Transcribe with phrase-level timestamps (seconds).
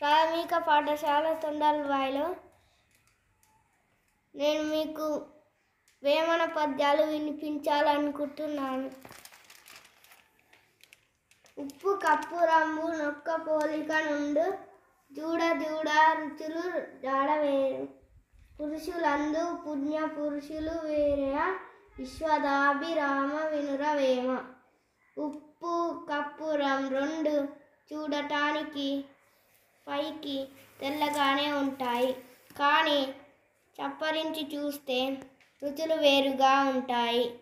[0.00, 2.26] ప్రాథమిక పాఠశాల తొండలబాయిలో
[4.34, 5.06] నేను మీకు
[6.02, 8.88] వేమన పద్యాలు వినిపించాలనుకుంటున్నాను.
[11.58, 14.44] ఉప్పు కప్పు రంగు నొక్క పోలిక నుండు
[15.12, 16.64] జూడ జూడ రుచులు
[17.02, 17.84] జాడవేరు
[18.58, 21.30] పురుషులందు పుణ్య పురుషులు వేరే
[21.98, 24.28] విశ్వదాభిరామ వినురవేమ
[25.16, 27.34] ఉప్పు కప్పురం రెండు
[27.90, 28.88] చూడటానికి
[29.88, 30.46] పైకి
[30.80, 32.12] తెల్లగానే ఉంటాయి.
[32.58, 33.14] కానీ
[33.78, 35.16] చప్పరించి చూస్తే
[35.62, 37.34] రుచులు వేరుగా ఉంటాయి.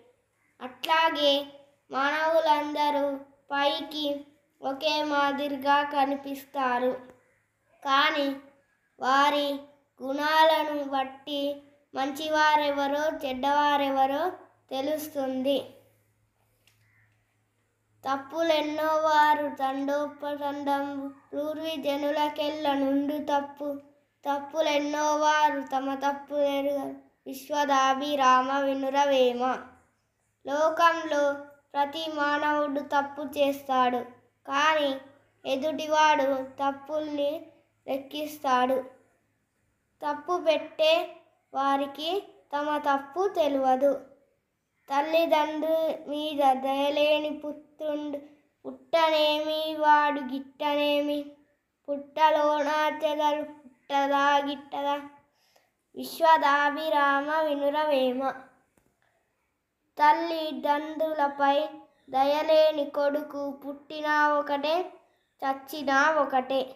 [0.62, 1.46] అట్లాగే
[1.90, 3.16] మానవులందరూ
[3.50, 4.24] పైకి
[4.62, 6.92] ఒకే మాదిరిగా కనిపిస్తారు.
[7.84, 8.36] కానీ
[9.00, 9.58] వారి
[10.02, 11.56] గుణాలను బట్టి
[11.94, 14.32] మంచివారెవరో చెడ్డవారెవరో
[14.70, 15.64] తెలుస్తుంది.
[18.04, 20.84] తప్పులెన్నో వారు తండోపతండం
[21.32, 23.76] పూర్వి జనులకెళ్ళ నుండు తప్పు.
[24.24, 26.94] తప్పులెన్నో వారు తమ తప్పు ఎరుగరు
[27.26, 29.42] విశ్వదాభిరామ వినురవేమ
[30.46, 31.36] లోకంలో
[31.74, 34.00] ప్రతి మానవుడు తప్పు చేస్తాడు.
[34.46, 34.90] కానీ
[35.44, 37.46] ఎదుటివాడు తప్పుల్ని
[37.88, 38.78] లెక్కిస్తాడు.
[40.02, 41.16] తప్పు పెట్టే
[41.54, 42.22] వారికి
[42.56, 44.11] తమ తప్పు తెలియదు
[44.90, 48.18] తల్లిదండ్రు మీద దయలేని పుత్రుండు.
[48.66, 49.76] పుట్టనేమి?
[49.78, 51.24] వాడు గిట్టనేమి?
[51.88, 52.70] పుట్టలోన
[53.04, 54.94] చెదలు పుట్టదా గిట్టదా?
[55.96, 58.30] విశ్వదాభిరామ వినురవేమ.
[59.98, 61.68] తల్లిదండ్రులపై
[62.10, 64.92] దయలేని కొడుకు పుట్టినా ఒకటే
[65.42, 66.74] చచ్చినా ఒకటే.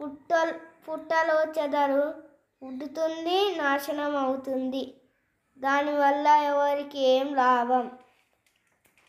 [0.00, 0.54] పుట్ట
[0.88, 2.14] పుట్టలో చెదరు
[2.62, 5.01] ఉడుతుంది నాశనం అవుతుంది
[5.62, 7.90] దానివల్ల ఎవరికి ఏం లాభం?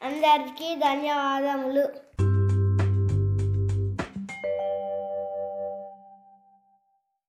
[0.03, 1.85] అందరికీ ధన్యవాదములు.